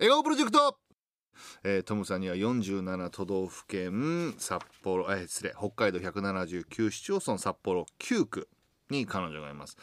[0.00, 0.78] 笑顔プロジェクト。
[1.64, 8.48] えー、トムさんには47都道府県札幌えー、失礼北海道179市町村札幌9区
[8.90, 9.76] に彼女がいます。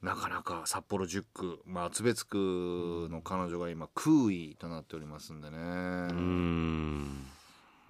[0.00, 5.58] なかなか札幌10区、まあ、厚別区の彼女が今空位となっておりますんでね。
[5.58, 5.60] う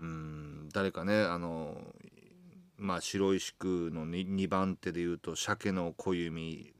[0.04, 0.68] ん。
[0.72, 1.80] 誰かねあの
[2.78, 6.72] まあ白石区の 2, 2番手でいうと鮭の小弓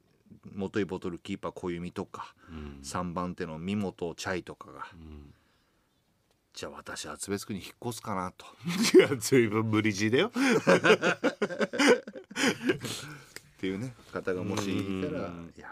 [0.45, 5.33] 元井ボトルキーパー小弓とか、うん、3番手の三本チャイとかが、うん、
[6.55, 8.47] じゃあ私厚別区に引っ越すかなと。
[8.97, 10.29] いや随分無理強いだよ。
[10.29, 10.31] っ
[13.61, 15.69] ていうね方がもしいたらいや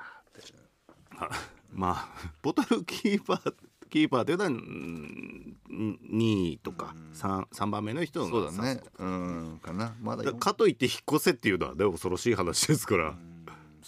[1.72, 2.08] まあ
[2.42, 3.54] ボトルキーパー
[3.88, 8.82] キーパーというのは2位とか 3, 3番目の人そうだね。
[8.98, 9.94] うんかな。
[10.02, 13.14] まだかといって引っ越せっていうのはね恐ろしい話ですから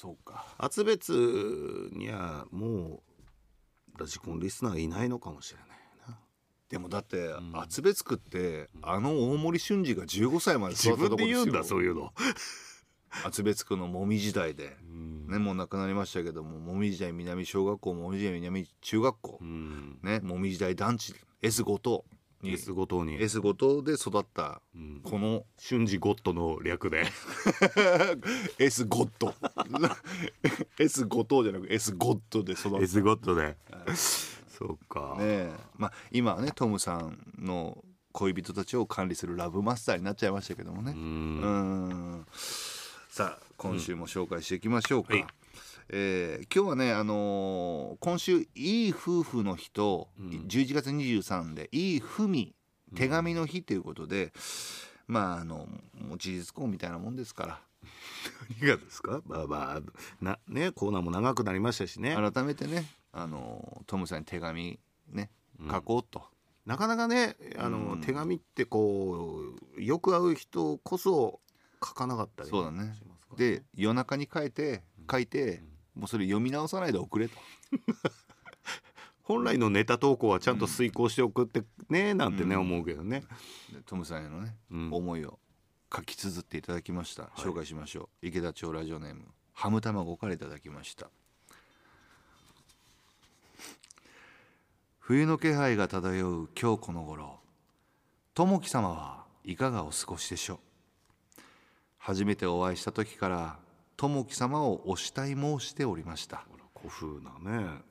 [0.01, 0.47] そうか。
[0.57, 1.13] 厚別
[1.93, 3.03] にはも
[3.95, 5.71] うラジコンリスナーいないのかもしれない
[6.71, 12.13] でもだって厚別区ってあの大森俊二が15歳まで育ったとこでで言うんだそういうの。
[13.27, 22.05] 厚別区のもみ時代で、ね、もう亡くなりましたけどももみ時代南小学校もみ時代南中学校、ね、もみ時代団地 S 五島
[22.43, 22.53] に。
[22.53, 23.21] S 五島に。
[23.21, 24.61] S 五島で育った、
[25.05, 27.05] この瞬時ゴッドの略で。
[28.59, 29.35] S ゴッド
[30.79, 32.79] S 五島じゃなく S ゴッドで育った。
[32.79, 33.57] S ゴッドで、
[34.49, 35.17] そうか。
[35.19, 40.93] ねまあ今はねトムさんの恋人たちを管理するラブマスターになっちゃいましたけどもね。
[40.93, 42.27] うん。
[43.09, 45.27] さあ今週も紹介していきましょうか、はい
[45.93, 52.55] えー、今日はね、あのー、今週いい夫婦の日と、うん、11月23でいい文
[52.95, 54.33] 手紙の日ということで、
[55.09, 57.61] うん、まああのもう事実婚みたいなもんですから。
[58.61, 59.21] 何がですか？
[59.27, 59.81] まあまあ
[60.21, 62.15] なねコーナーも長くなりましたしね。
[62.15, 65.31] 改めてねあのトムさんに手紙ね
[65.69, 69.43] 書こうと、うん、なかなかねあの、手紙ってこ
[69.77, 71.41] うよく会う人こそ
[71.85, 72.95] 書かなかったりそうだね。
[73.37, 75.63] で夜中に書いて書いて、
[76.01, 77.37] もうそれ読み直さないで送れと。
[79.23, 83.23] 本来のネタ投稿はちゃんと遂行して送ってねなんてね、思うけどね。
[83.87, 85.39] トムさんへのね、思いを
[85.95, 88.27] 書き綴っていただきました、紹介しましょう。
[88.27, 91.11] 池田町ラジオネームハム卵からいただきました。
[95.01, 97.39] 冬の気配が漂う今日この頃
[98.35, 100.59] 友樹様はいかがお過ごしでしょう？
[101.99, 103.59] 初めてお会いした時から
[104.01, 106.47] 友樹様をお慕い申しておりました。
[106.75, 107.83] 古風なね。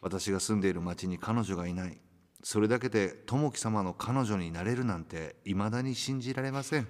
[0.00, 1.98] 私が住んでいる町に彼女がいない。
[2.44, 6.86] それだけで友樹様の彼女になれるなんて未だに信じられません。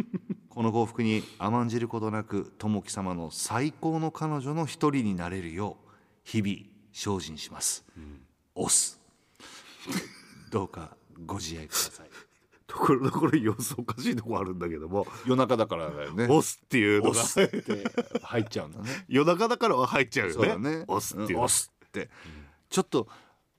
[0.50, 5.90] この幸福に甘んじることなく友樹様の最高の彼女の一人になれるよう
[6.22, 6.56] 日々
[6.92, 8.20] 精進します、うん、
[8.56, 9.00] 押す。
[10.52, 12.10] どうかご自愛ください
[12.72, 15.06] ところどころ様子おかしいとこあるんだけども。
[15.26, 16.24] 夜中だからだよね。
[16.24, 17.22] 押すっていうのが。
[18.22, 18.88] 入っちゃうんだね。
[19.08, 20.48] 夜中だからは入っちゃうよね。
[20.48, 20.84] そうね。
[20.88, 22.08] 押すっていう、押すって、
[22.70, 23.08] ちょっと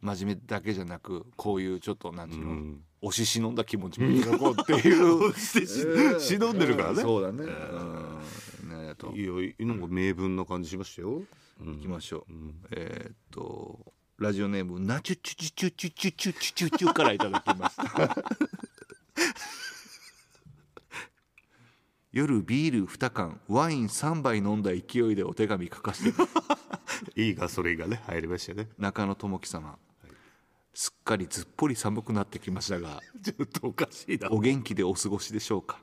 [0.02, 2.84] 真面目だけじゃなくこういうちょっとなんていうの、うん。
[3.02, 5.26] 押し忍んだ気持ちも残っていう。
[5.30, 11.22] 押してし、忍んでるからね、そうだね,、うん、ねといやなんか名文な感じしましたよ、
[11.62, 12.34] いきましょう、
[12.72, 18.16] えっとラジオネームナチュチュチュチュチュチュチュチュチュチュからいただきました
[22.12, 26.22] 夜ビール2缶ワイン3杯飲んだ勢いでお手紙書かせて
[27.16, 28.70] いいガソリンがね入りましたね。
[28.78, 30.12] 中野智樹様、はい、
[30.74, 34.30] すっかりずっぽり寒くなってきましたが ちょっとおかしいな。
[34.32, 35.80] お元気でお過ごしでしょうか？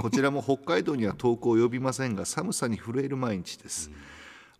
[0.00, 3.90] こちらも北海道には遠く及びませんが寒さに震える毎日です、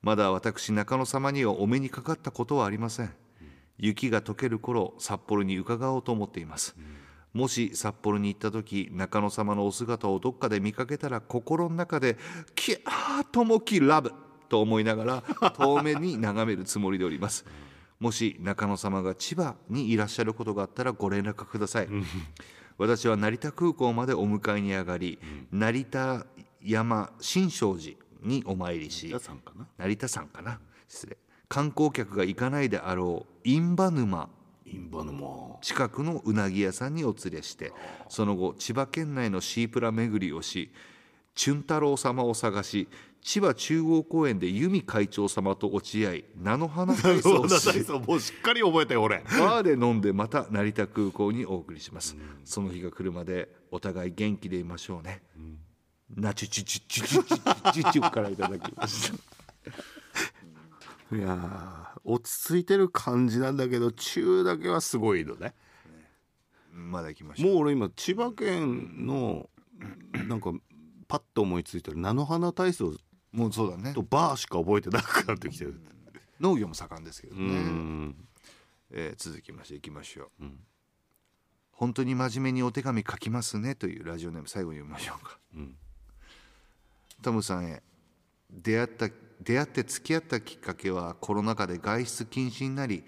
[0.03, 3.15] まだ私中野様にはお目にかかったことはありません、
[3.79, 6.75] 雪が溶ける頃札幌に伺おうと思っています、
[7.35, 12.17] もし札幌に行った時中野様のお姿をどっかで見かけたら心の中で
[12.55, 14.13] 「キャーともきラブ!」
[14.49, 17.45] と思いながら 遠目に眺めるつもりでおります。
[17.99, 21.89] もし中野様が千葉にいらっしゃることがあったらご連絡ください。
[22.77, 25.19] 私は成田空港までお迎えに上がり、
[25.53, 26.27] 成田
[26.61, 29.09] 山新勝寺にお参りし
[29.79, 30.61] 成田山かな？
[30.89, 31.17] 失礼。
[31.49, 34.29] 観光客が行かないであろう印旛沼
[34.67, 35.27] インバ沼
[35.61, 37.73] 近くのうなぎ屋さんにお連れして
[38.09, 40.71] その後千葉県内のシープラ巡りをし
[41.35, 42.89] チュン太郎様を探し
[43.25, 49.21] 千葉中央公園で由美会長様と落ち合い菜の花体操をしもうしっかり覚えて俺。
[49.21, 55.59] バーで飲んでまた成田空港にお送りします、うん、その日が来るまでお互い元気でいましょうね、うん、
[56.23, 59.34] ナチュチュチュチュチュチュチュからいただきました
[61.13, 65.55] いやー落ち着いてる感じなんだけど中だけはすごいのね。
[66.73, 67.53] まだ行きましょう。
[67.53, 69.49] もう俺今千葉県の
[70.29, 70.53] なんか
[71.07, 72.95] パッと思いついてる菜の花体操
[73.33, 73.93] もうそうだね。
[73.95, 75.81] とバーしか覚えてなくなってきてる。
[76.41, 78.17] 農業も盛んですけどうね、ん。
[78.91, 80.45] えー続きましていきましょう、
[81.71, 85.77] 本当に真面目にお手紙書きますねというラジオネーム最後に読みましょうか、ん。
[87.23, 87.83] トムさんへ
[88.51, 89.09] 出会った
[89.45, 93.05] 出会って付き合ったきっかけはコロナ禍で外出禁止になり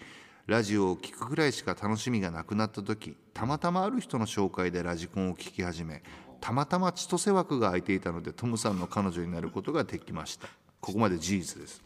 [0.47, 6.03] ラジオを聴くぐらいしか楽しみがなくなった時たまたまある人の紹介でラジコンを聴き始め
[6.41, 10.49] たまたま千歳枠が空いていたのでトムさんの彼女になることができました。
[10.81, 11.83] ここまで事実です。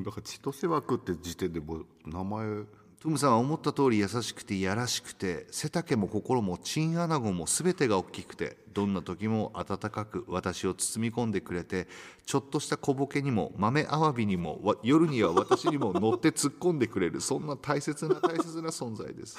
[0.00, 2.64] だから千歳枠って時点でもう名前
[3.04, 11.86] トムさんは思った通り優しくていやらしくて背丈も心もチンアナゴも全てが大きくてどんな時も温かく私を包み込んでくれて
[12.24, 19.36] ちょっとした小ボケにも豆アワビにも夜には私にも乗って突っ込んでくれるそんな大切な大切な存在です。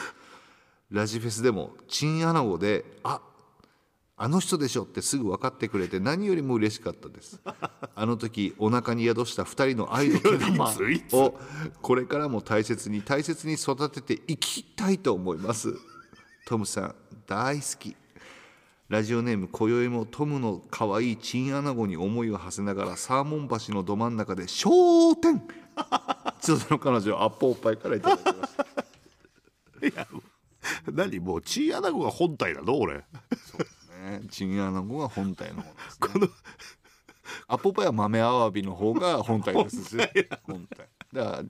[0.92, 3.20] ラジフェスでもチンアナゴであ
[4.18, 7.42] あの人でしょってすぐ分かってくれて何よりも嬉しかったです。
[7.96, 10.74] あの時お腹に宿した2人の愛の毛玉
[11.12, 11.40] を
[11.82, 15.76] これからも大切に大切に育てていきたいと思います。
[16.46, 16.96] トムさん
[17.28, 17.96] 大好き。
[18.88, 25.40] ラジオネーム今宵もトムの可愛いチンアナゴに思いを馳せながらサーモン橋のど真ん中で焦点。
[26.40, 28.56] ちょっとの彼女アッポおっぱいからいただきまし
[29.92, 30.08] た。
[30.92, 32.78] 何もうチーアナゴが本体なの？
[32.78, 33.04] 俺
[34.06, 36.28] ねチンアナゴが本体の方です、ね、
[37.48, 39.98] アポパイは豆アワビの方が本体ですし
[40.44, 41.44] 本体だから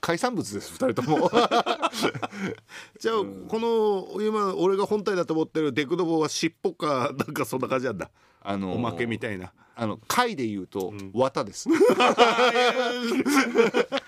[0.00, 1.30] 海産物です二人とも。
[2.98, 3.16] じゃあ、
[3.48, 8.10] この今俺が本体だと思ってるデクノボは尻尾かなんかそんな感じなんだ。
[8.42, 9.52] あのおまけみたいな。
[9.76, 11.66] あの貝で言うと綿です、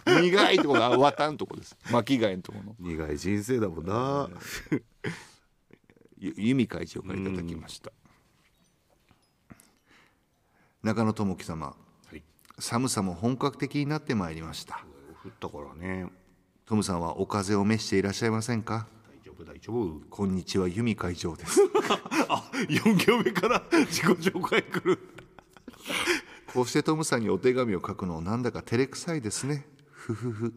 [0.05, 1.79] 苦いところが綿のとこです。
[1.91, 2.77] 巻き貝のところの。
[2.79, 4.29] 苦い人生だもんな。
[4.71, 4.83] ゆ
[6.23, 7.91] 由美会長からいただきました、
[10.83, 11.75] 中野智樹様は
[12.17, 12.23] い。
[12.61, 14.85] 寒さも本格的になってまいりました。
[15.25, 16.07] 降ったからね。
[16.65, 18.87] トムさんはお風邪を召していらっしゃいませんか？
[19.09, 20.01] 大丈夫大丈夫。
[20.11, 21.61] こんにちは由美会長です。
[22.29, 24.99] あ四行目から自己紹介来る。
[26.55, 29.67] こうしてトムさんにお手紙を書くのなんだか照れくさいですね。
[29.91, 30.55] ふふふ。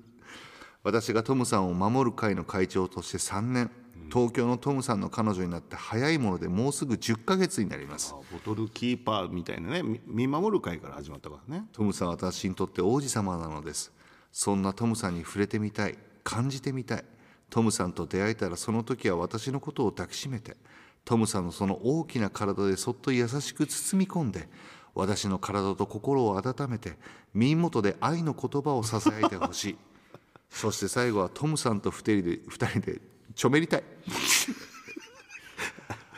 [0.83, 3.71] 私がトムさんを守る会の会長として3年
[4.11, 8.15] 東京のトムさんの彼女になって早いものでもうすぐ10ヶ月になります。
[8.31, 9.83] ボトルキーパーみたいなね。
[9.83, 11.65] み見守る会から始まったからね。
[11.71, 13.91] トムさんは私にとって王子様なのです。
[14.31, 15.97] そんなトムさんに触れてみたい。
[16.23, 17.05] 感じてみたい。
[17.49, 20.57] トムさんと出会えたらその時は私のことを抱きしめて。
[21.03, 24.47] トムさんのその大きな体でそっと優しく包み込んで。
[24.93, 26.97] 私の体と心を温めて。
[27.33, 29.77] 耳元で愛の言葉をささやいてほしい。
[30.49, 33.01] そして最後はトムさんと二人で二人で
[33.35, 33.83] ちょめりたい。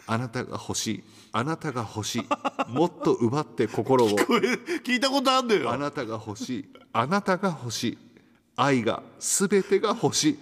[0.05, 1.03] あなたが欲しい。
[1.33, 2.25] あなたが欲しい。
[2.69, 4.09] もっと奪って心を。
[4.09, 5.71] 聞いたことあんのよ。
[5.71, 6.69] あなたが欲しい。
[6.93, 7.97] あなたが欲しい。
[8.55, 10.39] 愛が全てが欲しい。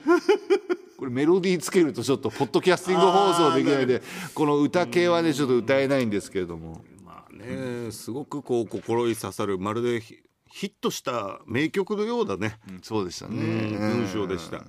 [0.98, 4.02] これメロディーつけるとちょっとポッドキャスティング放送できないで
[4.34, 6.82] この歌系はねちょっと歌えないんですけれども。
[7.04, 10.20] まあねすごくこう心に刺さるまるでヒ
[10.50, 12.60] ヒットした名曲のようだね。
[12.70, 13.38] うんそうでしたね。
[13.38, 14.64] うん文章でした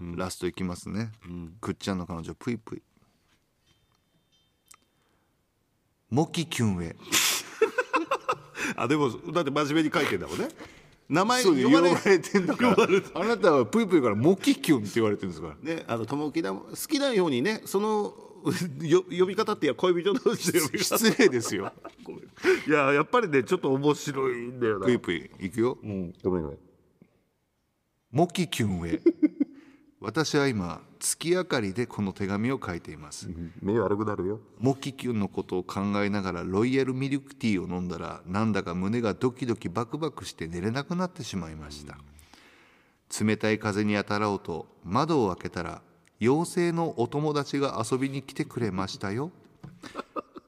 [0.00, 1.10] ラストいきますね、
[1.60, 2.82] くっちゃんの彼女ぷいぷい。
[6.10, 6.96] モキキュンへ。
[8.76, 10.48] あでもだって真面目に書いてんだもんね。
[11.08, 12.76] 名前呼ばれれてんだから。
[13.14, 15.56] あなたはぷいぷいからモキキュンって言われてるんですから。
[15.74, 18.14] ねあの友樹だも好きなようにねその
[18.82, 20.98] よ呼び方っていや恋人同士で呼び方。
[20.98, 21.72] 失礼ですよ。
[22.66, 24.86] いややっぱりねちょっと面白いんだよな。
[24.86, 25.78] ぷいぷいいくよ。
[25.82, 26.14] うん。
[26.22, 26.58] ごめんごめん。
[28.10, 29.00] モキキュンへ
[29.98, 33.28] 私は今月明かりでこの手紙を書いています、
[33.62, 34.40] 目悪くなるよ。
[34.58, 41.96] モキキュンのことを考えながらロイヤルミルクティーを飲んだらなんだか胸がドキドキバクバクして寝れなくなってしまいました、
[43.24, 45.80] 冷たい風に当たろうと窓を開けたら
[46.20, 49.30] 妖精のお友達が遊びに来てくれましたよ。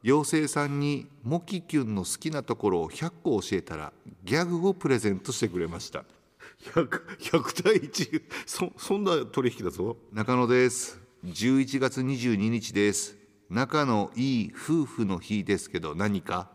[0.04, 3.92] 妖精さんにモキキュンの好きなところを100個教えたら
[4.24, 6.04] ギャグをプレゼントしてくれました
[6.64, 9.96] 100, 対1そそんな取引だぞ。
[10.12, 11.00] 中野です。
[11.24, 13.16] 11月22日です。
[13.48, 16.50] 仲のいい夫婦の日ですけど何か？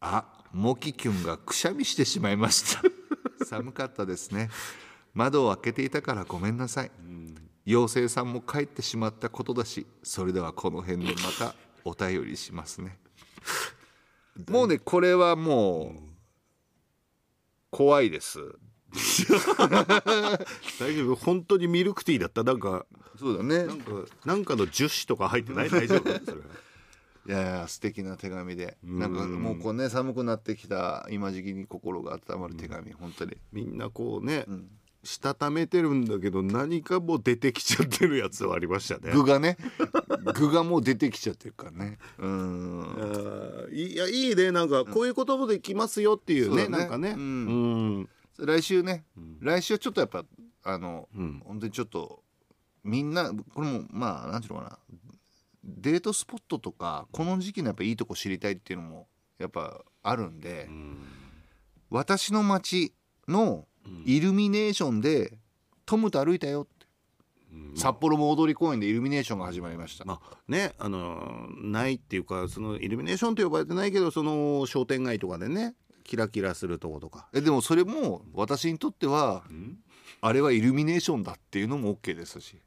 [0.00, 2.82] あモキキュンがくしゃみしてしまいました。
[3.44, 4.48] 寒かったですね。
[5.12, 6.90] 窓を開けていたからごめんなさい。
[7.66, 12.98] 妖精さんも帰ってしまったことだしそれではこの辺でまたお便りしますね。
[14.48, 16.00] もうねこれはもう
[17.70, 18.38] 怖いです。
[20.80, 21.14] 大丈夫？
[21.14, 22.42] 本当にミルクティーだった？
[22.44, 22.86] なんか
[23.18, 23.66] そうだね。
[23.66, 23.92] なんか
[24.24, 25.70] なんかの樹脂とか入ってない？
[25.70, 26.02] 大丈夫？
[26.24, 26.40] それ
[27.28, 28.78] いやいや素敵な手紙で。
[28.84, 28.98] うん。
[28.98, 34.70] なんかもうこうね寒くなってきた今時期に心が温まる手紙、本当に、みんなこうね、ん
[35.04, 39.12] したためてるんだけど何かもう出てきちゃってるやつはありましたね。
[39.12, 39.56] 具がね。
[40.34, 41.98] 具がもう出てきちゃってるからね。
[42.18, 43.68] うん。
[43.72, 44.50] いやいいね。
[44.50, 46.78] なんかこういうこともできますよっていうね,、そうだね。
[46.78, 47.10] なんかね。
[47.10, 47.18] うん。
[47.18, 47.20] う
[48.00, 50.24] ん来週ね、ん来週はちょっとやっぱ
[50.62, 52.22] あの、うん本当にちょっと
[52.84, 54.78] みんなこれもまあなんていうのかな。
[55.64, 60.68] デートスポットとかこの時期のやっぱいいとこ知りたいっていうのもやっぱあるんで、
[61.90, 62.94] 私の街
[63.26, 63.67] の
[64.04, 65.38] イルミネーションで
[65.86, 66.86] トムと歩いたよって、
[67.76, 77.28] 札幌も踊り公園でイルミネーションが始まりました、まあねあのーないっていうかそのイルミネーションと呼ばれてないけどその商店街とかでねキラキラするとことか。
[77.34, 79.44] えでもそれも私にとっては
[80.20, 82.60] あれはイルミネーションだっていうのも OK ですし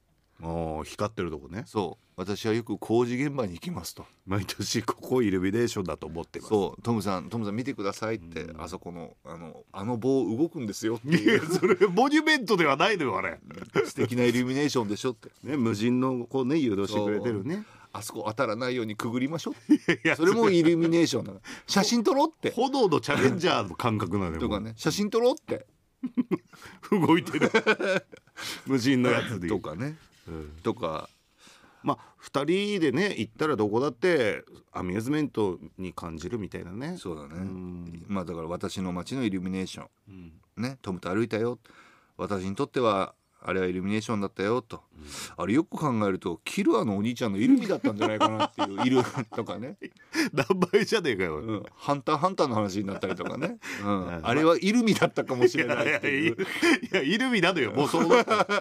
[0.44, 1.64] ああ光ってるとこね。
[1.66, 2.06] そう。
[2.18, 4.06] 私はよく工事現場に行きますと。
[4.26, 6.50] 毎年ここイルミネーションだと思ってます。
[6.50, 6.82] そう。
[6.82, 13.40] トムさんトムさん見てくださいって、あそこのあのあの棒動くんですよっていやいうそれモニュメントではないのよあれ。
[13.86, 15.30] 素敵なイルミネーションでしょって。
[15.44, 17.64] ね無人のこうね誘導してくれてるね。
[17.94, 20.16] あそこ当たらないようにくぐりましょうって。
[20.16, 21.42] それもイルミネーションなの。
[21.68, 22.52] 写真撮ろうって。
[22.52, 24.74] 炎のチャレンジャーの感覚なのよとかね。
[24.78, 25.66] 写真撮ろうって。
[26.92, 27.52] 動いてる。
[28.66, 29.98] 無人のやつでとかね、
[30.64, 31.10] とか。
[31.84, 36.98] まあ2人でね行ったらどこだってアミューズメントに感じるみたいなね。
[36.98, 37.42] そうだね。
[37.44, 38.06] ん。
[38.08, 39.88] まあだから私の街のイルミネーション。
[40.58, 40.64] うん。
[40.64, 41.58] ねトムと歩いたよ。
[42.18, 44.84] 私にとってはあれはイルミネーションだったよと、
[45.36, 49.02] あれよく考えるとキルアのお兄ちゃんのイルミだったんじゃないかなっていう イル
[49.36, 49.78] とかね、
[50.32, 54.34] 名前じゃねえかよ、うん、ハンターハンターの話になったりとかね、うやん、あ。
[54.34, 56.38] れはイルミだったかもしれいないっていう。
[56.92, 58.54] やイルミなのよもうそうなったはい。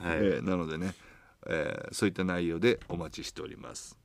[0.00, 0.94] えーなのでね、
[1.46, 3.96] えーそういった内容でお待ちしております